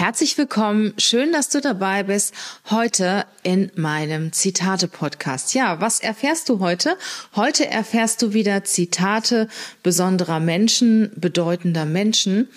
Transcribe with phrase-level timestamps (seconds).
[0.00, 0.94] Herzlich willkommen.
[0.96, 2.32] Schön, dass du dabei bist.
[2.70, 5.52] Heute in meinem Zitate-Podcast.
[5.52, 6.96] Ja, was erfährst du heute?
[7.36, 9.46] Heute erfährst du wieder Zitate
[9.82, 12.48] besonderer Menschen, bedeutender Menschen.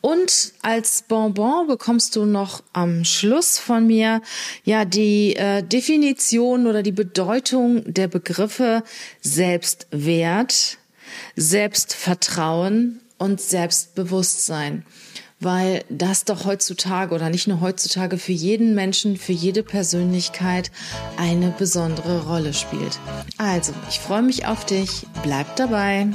[0.00, 4.20] Und als Bonbon bekommst du noch am Schluss von mir
[4.64, 8.82] ja die äh, Definition oder die Bedeutung der Begriffe
[9.20, 10.78] Selbstwert,
[11.36, 14.84] Selbstvertrauen und Selbstbewusstsein
[15.40, 20.70] weil das doch heutzutage oder nicht nur heutzutage für jeden Menschen, für jede Persönlichkeit
[21.16, 22.98] eine besondere Rolle spielt.
[23.36, 26.08] Also, ich freue mich auf dich, bleib dabei.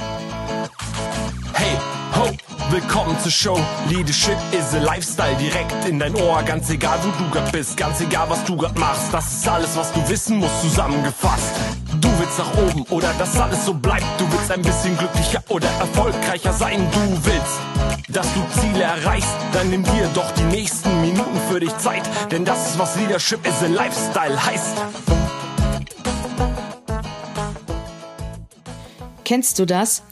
[1.54, 1.78] Hey,
[2.16, 2.30] ho,
[2.70, 3.60] willkommen zur Show.
[3.90, 6.44] Leadership is a Lifestyle direkt in dein Ohr.
[6.44, 9.14] Ganz egal, wo du grad bist, ganz egal, was du grad machst.
[9.14, 11.54] Das ist alles, was du wissen musst, zusammengefasst.
[12.02, 14.06] Du willst nach oben oder dass alles so bleibt.
[14.18, 16.86] Du willst ein bisschen glücklicher oder erfolgreicher sein.
[16.92, 17.60] Du willst,
[18.14, 19.36] dass du Ziele erreichst.
[19.54, 22.04] Dann nimm dir doch die nächsten Minuten für dich Zeit.
[22.32, 24.78] Denn das ist, was Leadership is a Lifestyle heißt.
[29.26, 30.04] Kennst du das?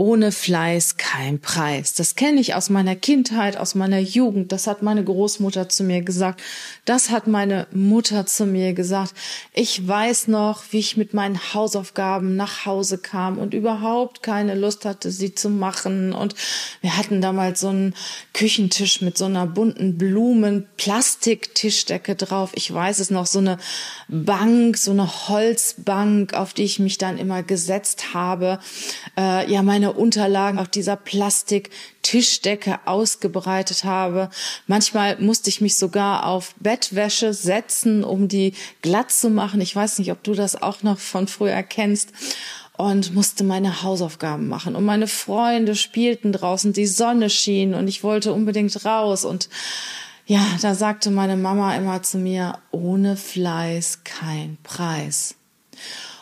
[0.00, 1.92] Ohne Fleiß kein Preis.
[1.92, 4.52] Das kenne ich aus meiner Kindheit, aus meiner Jugend.
[4.52, 6.40] Das hat meine Großmutter zu mir gesagt.
[6.84, 9.12] Das hat meine Mutter zu mir gesagt.
[9.54, 14.84] Ich weiß noch, wie ich mit meinen Hausaufgaben nach Hause kam und überhaupt keine Lust
[14.84, 16.12] hatte, sie zu machen.
[16.12, 16.36] Und
[16.80, 17.92] wir hatten damals so einen
[18.34, 22.52] Küchentisch mit so einer bunten Blumen, Plastiktischdecke drauf.
[22.54, 23.58] Ich weiß es noch, so eine
[24.06, 28.60] Bank, so eine Holzbank, auf die ich mich dann immer gesetzt habe.
[29.18, 34.30] Äh, ja, meine Unterlagen auf dieser Plastik-Tischdecke ausgebreitet habe.
[34.66, 39.60] Manchmal musste ich mich sogar auf Bettwäsche setzen, um die glatt zu machen.
[39.60, 42.12] Ich weiß nicht, ob du das auch noch von früher kennst
[42.78, 44.76] und musste meine Hausaufgaben machen.
[44.76, 49.24] Und meine Freunde spielten draußen, die Sonne schien und ich wollte unbedingt raus.
[49.24, 49.48] Und
[50.26, 55.34] ja, da sagte meine Mama immer zu mir, ohne Fleiß kein Preis.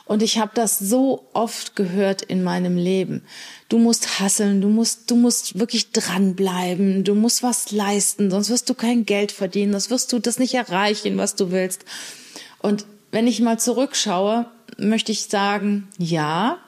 [0.06, 3.22] Und ich habe das so oft gehört in meinem Leben.
[3.68, 8.70] Du musst hasseln, du musst, du musst wirklich dranbleiben, du musst was leisten, sonst wirst
[8.70, 11.84] du kein Geld verdienen, sonst wirst du das nicht erreichen, was du willst.
[12.60, 14.46] Und wenn ich mal zurückschaue,
[14.78, 16.58] möchte ich sagen, ja,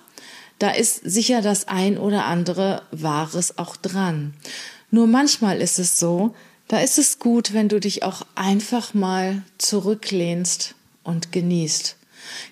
[0.59, 4.35] da ist sicher das ein oder andere Wahres auch dran.
[4.91, 6.35] Nur manchmal ist es so,
[6.67, 11.97] da ist es gut, wenn du dich auch einfach mal zurücklehnst und genießt.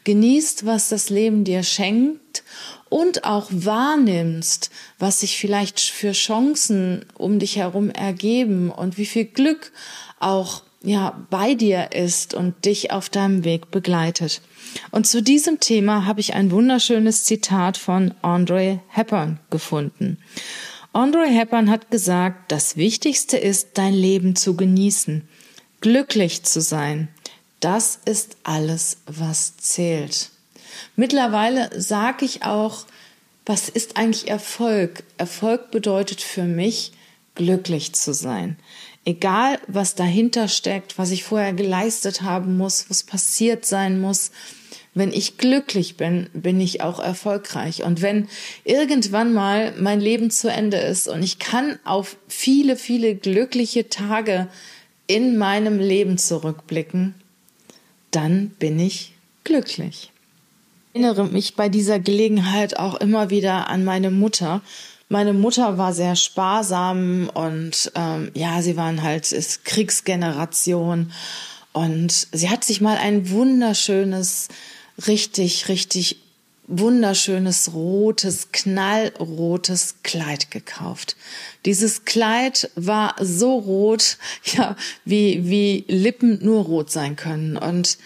[0.05, 2.45] Genießt, was das Leben dir schenkt
[2.89, 9.25] und auch wahrnimmst, was sich vielleicht für Chancen um dich herum ergeben und wie viel
[9.25, 9.73] Glück
[10.21, 14.41] auch ja bei dir ist und dich auf deinem Weg begleitet.
[14.91, 20.19] Und zu diesem Thema habe ich ein wunderschönes Zitat von Andre Hepburn gefunden.
[20.93, 25.29] Andre Hepburn hat gesagt, das Wichtigste ist, dein Leben zu genießen,
[25.81, 27.09] glücklich zu sein,
[27.61, 30.31] das ist alles, was zählt.
[30.95, 32.87] Mittlerweile sage ich auch,
[33.45, 35.05] was ist eigentlich Erfolg?
[35.19, 36.93] Erfolg bedeutet für mich,
[37.35, 38.57] glücklich zu sein.
[39.05, 44.33] Egal, was dahinter steckt, was ich vorher geleistet haben muss, was passiert sein muss.
[44.95, 47.85] Wenn ich glücklich bin, bin ich auch erfolgreich.
[47.85, 48.29] Und wenn
[48.65, 54.49] irgendwann mal mein Leben zu Ende ist und ich kann auf viele, viele glückliche Tage
[55.07, 57.15] in meinem Leben zurückblicken,
[58.11, 60.13] dann bin ich glücklich.
[60.93, 64.63] Ich erinnere mich bei dieser Gelegenheit auch immer wieder an meine Mutter.
[65.09, 71.13] Meine Mutter war sehr sparsam und ähm, ja, sie waren halt ist Kriegsgeneration
[71.73, 74.49] und sie hat sich mal ein wunderschönes,
[75.07, 76.26] richtig, richtig
[76.69, 81.17] wunderschönes rotes, knallrotes Kleid gekauft.
[81.65, 87.57] Dieses Kleid war so rot, ja, wie, wie Lippen nur rot sein können.
[87.57, 87.99] Und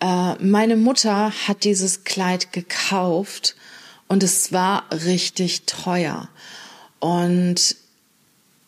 [0.00, 3.56] äh, meine Mutter hat dieses Kleid gekauft
[4.08, 6.28] und es war richtig teuer.
[7.00, 7.76] Und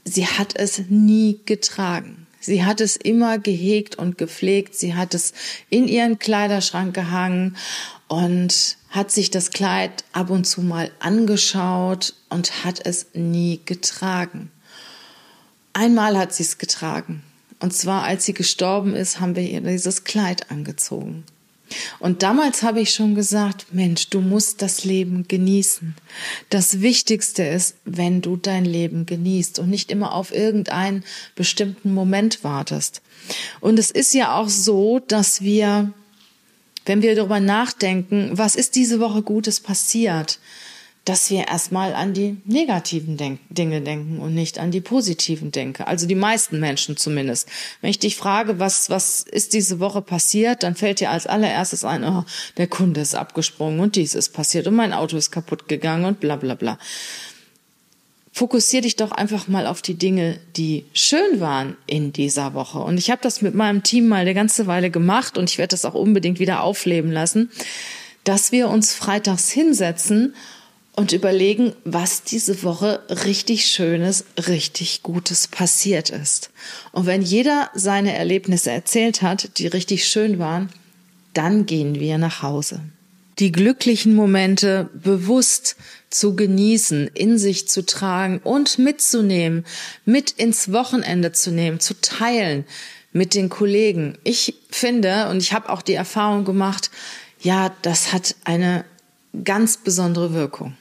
[0.04, 2.26] sie hat es nie getragen.
[2.40, 4.74] Sie hat es immer gehegt und gepflegt.
[4.74, 5.34] Sie hat es
[5.68, 7.56] in ihren Kleiderschrank gehangen
[8.08, 14.50] und hat sich das Kleid ab und zu mal angeschaut und hat es nie getragen.
[15.72, 17.22] Einmal hat sie es getragen.
[17.60, 21.24] Und zwar, als sie gestorben ist, haben wir ihr dieses Kleid angezogen.
[22.00, 25.94] Und damals habe ich schon gesagt, Mensch, du musst das Leben genießen.
[26.48, 31.04] Das Wichtigste ist, wenn du dein Leben genießt und nicht immer auf irgendeinen
[31.36, 33.02] bestimmten Moment wartest.
[33.60, 35.92] Und es ist ja auch so, dass wir
[36.86, 40.38] wenn wir darüber nachdenken, was ist diese Woche Gutes passiert,
[41.04, 45.82] dass wir erstmal an die negativen Denk Dinge denken und nicht an die positiven denken.
[45.84, 47.48] Also die meisten Menschen zumindest.
[47.80, 51.84] Wenn ich dich frage, was, was ist diese Woche passiert, dann fällt dir als allererstes
[51.84, 52.24] ein, oh,
[52.58, 56.20] der Kunde ist abgesprungen und dies ist passiert und mein Auto ist kaputt gegangen und
[56.20, 56.78] bla bla bla.
[58.40, 62.78] Fokussier dich doch einfach mal auf die Dinge, die schön waren in dieser Woche.
[62.78, 65.72] Und ich habe das mit meinem Team mal eine ganze Weile gemacht und ich werde
[65.72, 67.50] das auch unbedingt wieder aufleben lassen,
[68.24, 70.34] dass wir uns freitags hinsetzen
[70.96, 76.50] und überlegen, was diese Woche richtig Schönes, richtig Gutes passiert ist.
[76.92, 80.70] Und wenn jeder seine Erlebnisse erzählt hat, die richtig schön waren,
[81.34, 82.80] dann gehen wir nach Hause.
[83.40, 85.76] Die glücklichen Momente bewusst
[86.10, 89.64] zu genießen, in sich zu tragen und mitzunehmen,
[90.04, 92.66] mit ins Wochenende zu nehmen, zu teilen
[93.12, 94.18] mit den Kollegen.
[94.24, 96.90] Ich finde, und ich habe auch die Erfahrung gemacht,
[97.40, 98.84] ja, das hat eine
[99.42, 100.76] ganz besondere Wirkung.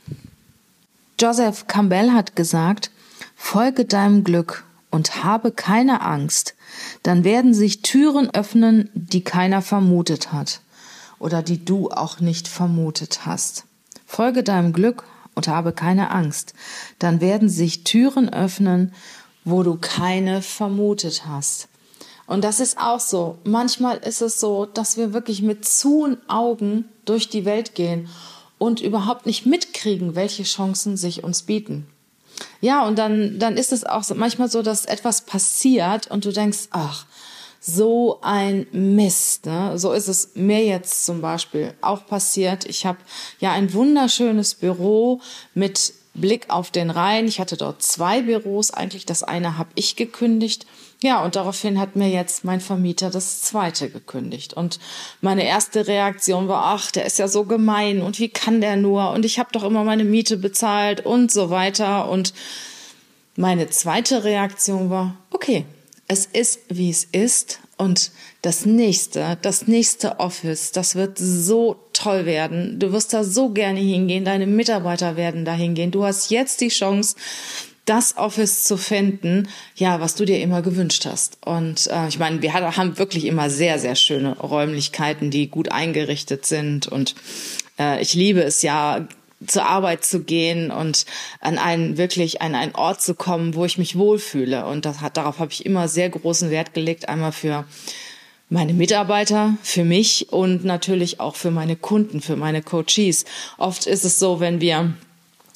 [1.18, 2.92] Joseph Campbell hat gesagt,
[3.38, 6.56] folge deinem Glück und habe keine Angst,
[7.04, 10.60] dann werden sich Türen öffnen, die keiner vermutet hat
[11.20, 13.66] oder die du auch nicht vermutet hast.
[14.06, 15.04] Folge deinem Glück
[15.36, 16.54] und habe keine Angst,
[16.98, 18.94] dann werden sich Türen öffnen,
[19.46, 21.68] wo du keine vermutet hast.
[22.26, 23.40] Und das ist auch so.
[23.44, 28.08] Manchmal ist es so, dass wir wirklich mit zuen Augen durch die Welt gehen
[28.60, 31.88] und überhaupt nicht mitkriegen, welche Chancen sich uns bieten.
[32.62, 36.32] Ja, und dann, dann ist es auch so, manchmal so, dass etwas passiert und du
[36.32, 37.06] denkst, ach,
[37.60, 39.46] so ein Mist.
[39.46, 39.78] Ne?
[39.78, 42.66] So ist es mir jetzt zum Beispiel auch passiert.
[42.66, 43.00] Ich habe
[43.40, 45.22] ja ein wunderschönes Büro
[45.54, 47.28] mit Blick auf den Rhein.
[47.28, 49.06] Ich hatte dort zwei Büros eigentlich.
[49.06, 50.66] Das eine habe ich gekündigt.
[51.02, 54.54] Ja, und daraufhin hat mir jetzt mein Vermieter das zweite gekündigt.
[54.54, 54.80] Und
[55.22, 59.12] meine erste Reaktion war, ach, der ist ja so gemein und wie kann der nur?
[59.12, 62.10] Und ich habe doch immer meine Miete bezahlt und so weiter.
[62.10, 62.34] Und
[63.38, 65.66] meine zweite Reaktion war, okay,
[66.10, 67.62] es ist, wie es ist.
[67.78, 68.12] Und
[68.42, 72.78] das nächste, das nächste Office, das wird so toll werden.
[72.78, 74.26] Du wirst da so gerne hingehen.
[74.26, 75.92] Deine Mitarbeiter werden da hingehen.
[75.92, 77.16] Du hast jetzt die Chance,
[77.86, 81.38] das Office zu finden, ja, was du dir immer gewünscht hast.
[81.46, 86.46] Und äh, ich meine, wir haben wirklich immer sehr, sehr schöne Räumlichkeiten, die gut eingerichtet
[86.46, 86.88] sind.
[86.88, 87.16] Und
[87.80, 89.08] äh, ich liebe es ja,
[89.46, 91.06] zur Arbeit zu gehen und
[91.40, 94.66] an einen wirklich an einen Ort zu kommen, wo ich mich wohlfühle.
[94.66, 97.66] Und das hat, darauf habe ich immer sehr großen Wert gelegt, einmal für
[98.50, 103.26] meine Mitarbeiter, für mich und natürlich auch für meine Kunden, für meine Coaches.
[103.58, 104.94] Oft ist es so, wenn wir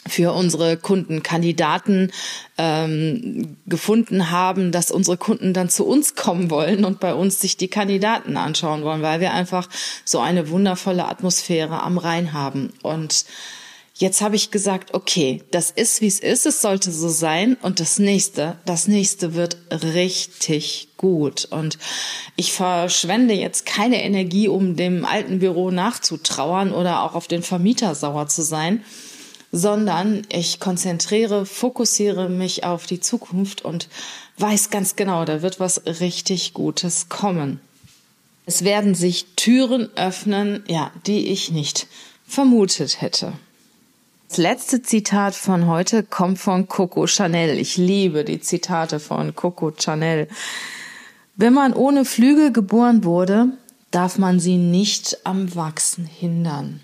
[0.05, 2.11] für unsere Kunden Kandidaten
[2.57, 7.57] ähm, gefunden haben, dass unsere Kunden dann zu uns kommen wollen und bei uns sich
[7.57, 9.69] die Kandidaten anschauen wollen, weil wir einfach
[10.03, 12.73] so eine wundervolle Atmosphäre am Rhein haben.
[12.81, 13.25] Und
[13.95, 17.79] Jetzt habe ich gesagt, okay, das ist wie es ist, es sollte so sein und
[17.79, 21.77] das nächste, das nächste wird richtig gut und
[22.35, 27.93] ich verschwende jetzt keine Energie, um dem alten Büro nachzutrauern oder auch auf den Vermieter
[27.93, 28.83] sauer zu sein,
[29.51, 33.89] sondern ich konzentriere, fokussiere mich auf die Zukunft und
[34.39, 37.59] weiß ganz genau, da wird was richtig Gutes kommen.
[38.47, 41.85] Es werden sich Türen öffnen, ja, die ich nicht
[42.25, 43.33] vermutet hätte.
[44.33, 47.59] Das letzte Zitat von heute kommt von Coco Chanel.
[47.59, 50.27] Ich liebe die Zitate von Coco Chanel.
[51.35, 53.49] Wenn man ohne Flügel geboren wurde,
[53.91, 56.79] darf man sie nicht am Wachsen hindern.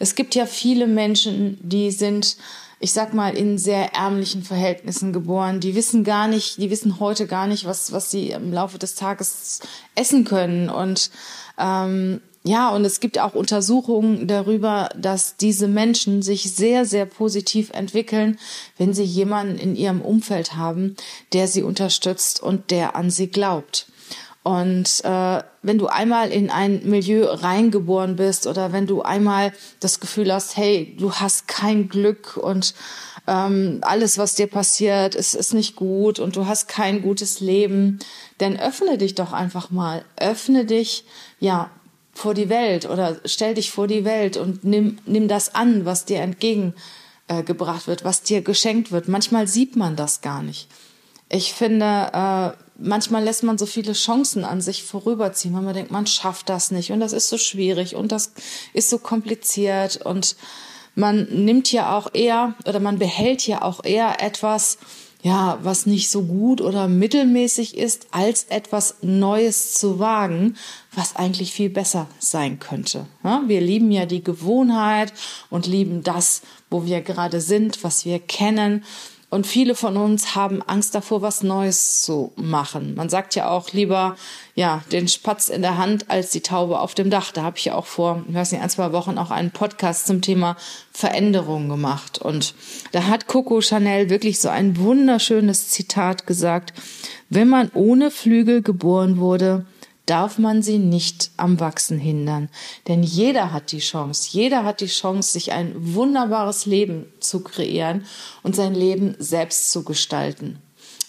[0.00, 2.36] Es gibt ja viele Menschen, die sind,
[2.80, 5.60] ich sag mal, in sehr ärmlichen Verhältnissen geboren.
[5.60, 8.96] Die wissen gar nicht, die wissen heute gar nicht, was, was sie im Laufe des
[8.96, 9.60] Tages
[9.94, 10.68] essen können.
[10.68, 11.12] Und
[11.56, 17.70] ähm, ja, und es gibt auch Untersuchungen darüber, dass diese Menschen sich sehr, sehr positiv
[17.72, 18.38] entwickeln,
[18.78, 20.96] wenn sie jemanden in ihrem Umfeld haben,
[21.34, 23.86] der sie unterstützt und der an sie glaubt.
[24.42, 30.00] Und äh, wenn du einmal in ein Milieu reingeboren bist oder wenn du einmal das
[30.00, 32.74] Gefühl hast, hey, du hast kein Glück und
[33.26, 37.98] ähm, alles, was dir passiert, ist, ist nicht gut und du hast kein gutes Leben,
[38.38, 40.06] dann öffne dich doch einfach mal.
[40.16, 41.04] Öffne dich,
[41.38, 41.70] ja,
[42.20, 46.04] vor die Welt oder stell dich vor die Welt und nimm, nimm das an, was
[46.04, 49.08] dir entgegengebracht äh, wird, was dir geschenkt wird.
[49.08, 50.68] Manchmal sieht man das gar nicht.
[51.30, 55.90] Ich finde, äh, manchmal lässt man so viele Chancen an sich vorüberziehen, weil man denkt,
[55.90, 58.32] man schafft das nicht und das ist so schwierig und das
[58.74, 60.36] ist so kompliziert und
[60.94, 64.78] man nimmt ja auch eher oder man behält ja auch eher etwas,
[65.22, 70.56] ja, was nicht so gut oder mittelmäßig ist, als etwas Neues zu wagen,
[70.94, 73.06] was eigentlich viel besser sein könnte.
[73.22, 75.12] Ja, wir lieben ja die Gewohnheit
[75.50, 78.84] und lieben das, wo wir gerade sind, was wir kennen.
[79.30, 82.96] Und viele von uns haben Angst davor, was Neues zu machen.
[82.96, 84.16] Man sagt ja auch lieber,
[84.56, 87.30] ja, den Spatz in der Hand als die Taube auf dem Dach.
[87.30, 90.08] Da habe ich ja auch vor, ich weiß nicht, ein, zwei Wochen auch einen Podcast
[90.08, 90.56] zum Thema
[90.92, 92.18] Veränderung gemacht.
[92.18, 92.54] Und
[92.90, 96.72] da hat Coco Chanel wirklich so ein wunderschönes Zitat gesagt.
[97.28, 99.64] Wenn man ohne Flügel geboren wurde,
[100.10, 102.48] darf man sie nicht am Wachsen hindern.
[102.88, 108.04] Denn jeder hat die Chance, jeder hat die Chance, sich ein wunderbares Leben zu kreieren
[108.42, 110.58] und sein Leben selbst zu gestalten.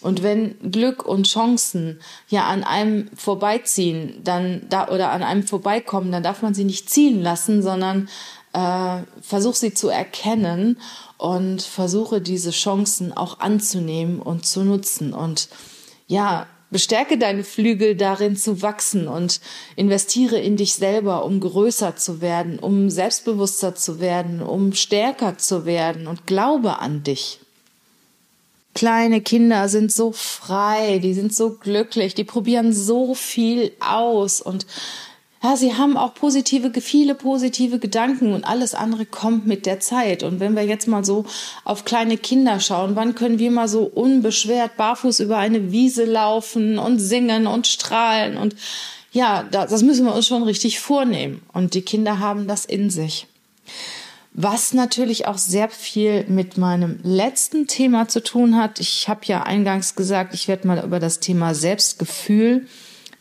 [0.01, 6.12] Und wenn Glück und Chancen ja an einem vorbeiziehen, dann da oder an einem vorbeikommen,
[6.12, 8.08] dann darf man sie nicht ziehen lassen, sondern
[8.53, 10.79] äh, versuch sie zu erkennen
[11.17, 15.13] und versuche diese Chancen auch anzunehmen und zu nutzen.
[15.13, 15.50] Und
[16.08, 19.42] ja, Bestärke deine Flügel darin zu wachsen und
[19.75, 25.66] investiere in dich selber, um größer zu werden, um selbstbewusster zu werden, um stärker zu
[25.66, 27.40] werden und glaube an dich.
[28.74, 34.66] Kleine Kinder sind so frei, die sind so glücklich, die probieren so viel aus und
[35.43, 40.21] ja, sie haben auch positive, viele positive Gedanken und alles andere kommt mit der Zeit.
[40.21, 41.25] Und wenn wir jetzt mal so
[41.63, 46.77] auf kleine Kinder schauen, wann können wir mal so unbeschwert barfuß über eine Wiese laufen
[46.77, 48.55] und singen und strahlen und
[49.13, 51.41] ja, das müssen wir uns schon richtig vornehmen.
[51.51, 53.27] Und die Kinder haben das in sich.
[54.33, 58.79] Was natürlich auch sehr viel mit meinem letzten Thema zu tun hat.
[58.79, 62.67] Ich habe ja eingangs gesagt, ich werde mal über das Thema Selbstgefühl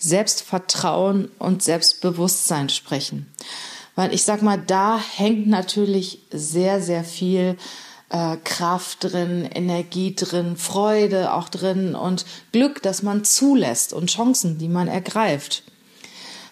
[0.00, 3.26] Selbstvertrauen und Selbstbewusstsein sprechen.
[3.94, 7.56] Weil ich sag mal, da hängt natürlich sehr, sehr viel
[8.08, 14.58] äh, Kraft drin, Energie drin, Freude auch drin und Glück, das man zulässt und Chancen,
[14.58, 15.62] die man ergreift.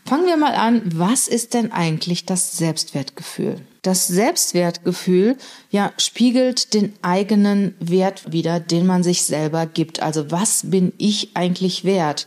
[0.08, 3.60] Fangen wir mal an, was ist denn eigentlich das Selbstwertgefühl?
[3.82, 5.36] Das Selbstwertgefühl
[5.70, 10.00] ja spiegelt den eigenen Wert wider, den man sich selber gibt.
[10.00, 12.26] Also was bin ich eigentlich wert?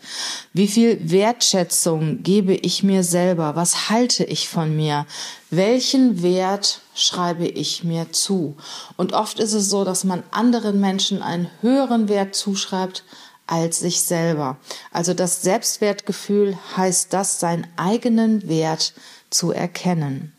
[0.53, 3.55] Wie viel Wertschätzung gebe ich mir selber?
[3.55, 5.07] Was halte ich von mir?
[5.49, 8.55] Welchen Wert schreibe ich mir zu?
[8.95, 13.03] Und oft ist es so, dass man anderen Menschen einen höheren Wert zuschreibt
[13.51, 14.57] als sich selber.
[14.91, 18.93] Also das Selbstwertgefühl heißt das, seinen eigenen Wert
[19.29, 20.31] zu erkennen.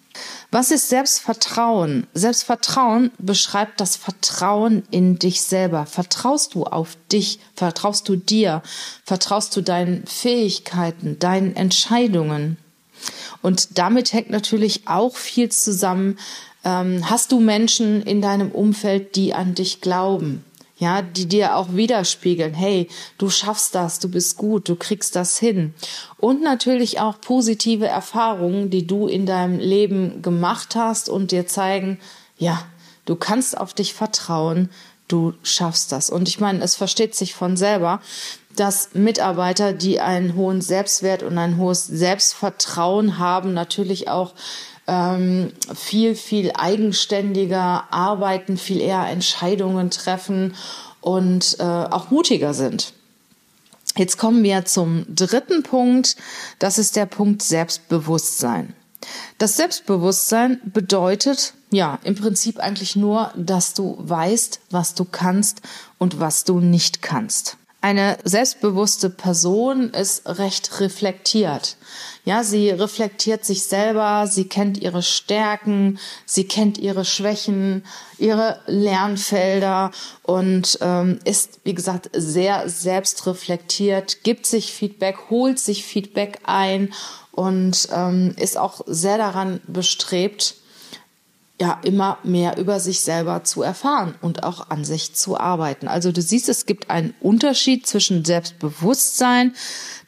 [0.50, 2.06] Was ist Selbstvertrauen?
[2.14, 5.86] Selbstvertrauen beschreibt das Vertrauen in dich selber.
[5.86, 7.38] Vertraust du auf dich?
[7.54, 8.62] Vertraust du dir?
[9.04, 12.58] Vertraust du deinen Fähigkeiten, deinen Entscheidungen?
[13.40, 16.18] Und damit hängt natürlich auch viel zusammen.
[16.64, 20.44] Ähm, hast du Menschen in deinem Umfeld, die an dich glauben?
[20.82, 25.38] Ja, die dir auch widerspiegeln, hey, du schaffst das, du bist gut, du kriegst das
[25.38, 25.74] hin.
[26.18, 32.00] Und natürlich auch positive Erfahrungen, die du in deinem Leben gemacht hast und dir zeigen,
[32.36, 32.64] ja,
[33.04, 34.70] du kannst auf dich vertrauen,
[35.06, 36.10] du schaffst das.
[36.10, 38.00] Und ich meine, es versteht sich von selber,
[38.56, 44.34] dass Mitarbeiter, die einen hohen Selbstwert und ein hohes Selbstvertrauen haben, natürlich auch
[44.86, 50.54] ähm, viel, viel eigenständiger arbeiten, viel eher Entscheidungen treffen
[51.00, 52.94] und äh, auch mutiger sind.
[53.96, 56.16] Jetzt kommen wir zum dritten Punkt.
[56.58, 58.74] Das ist der Punkt Selbstbewusstsein.
[59.38, 65.60] Das Selbstbewusstsein bedeutet, ja, im Prinzip eigentlich nur, dass du weißt, was du kannst
[65.98, 67.56] und was du nicht kannst.
[67.84, 71.76] Eine selbstbewusste Person ist recht reflektiert.
[72.24, 77.84] Ja, sie reflektiert sich selber, sie kennt ihre Stärken, sie kennt ihre Schwächen,
[78.18, 79.90] ihre Lernfelder
[80.22, 86.94] und ähm, ist, wie gesagt, sehr selbstreflektiert, gibt sich Feedback, holt sich Feedback ein
[87.32, 90.54] und ähm, ist auch sehr daran bestrebt,
[91.62, 95.86] ja immer mehr über sich selber zu erfahren und auch an sich zu arbeiten.
[95.86, 99.54] Also du siehst, es gibt einen Unterschied zwischen Selbstbewusstsein,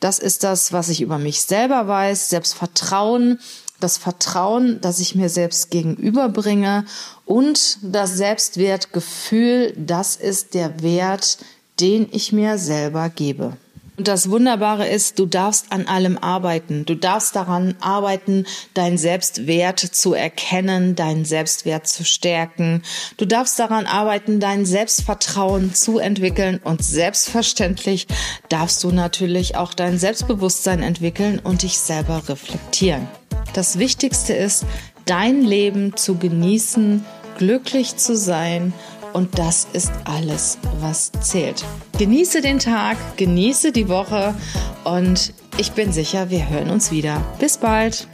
[0.01, 3.39] das ist das, was ich über mich selber weiß, Selbstvertrauen,
[3.79, 6.87] das Vertrauen, das ich mir selbst gegenüberbringe
[7.25, 11.39] und das Selbstwertgefühl, das ist der Wert,
[11.79, 13.57] den ich mir selber gebe.
[13.97, 16.85] Und das Wunderbare ist, du darfst an allem arbeiten.
[16.85, 22.83] Du darfst daran arbeiten, deinen Selbstwert zu erkennen, deinen Selbstwert zu stärken.
[23.19, 28.09] Du darfst daran arbeiten, dein Selbstvertrauen zu entwickeln und selbstverständlich
[28.49, 33.07] darfst du natürlich auch dein Selbstbewusstsein entwickeln und dich selber reflektieren.
[33.53, 34.65] Das Wichtigste ist,
[35.07, 37.05] dein Leben zu genießen,
[37.39, 38.73] glücklich zu sein
[39.15, 41.65] Und das ist alles, was zählt.
[41.99, 44.35] Genieße den Tag, genieße die Woche
[44.83, 47.23] und ich bin sicher, wir hören uns wieder.
[47.39, 48.09] Bis bald.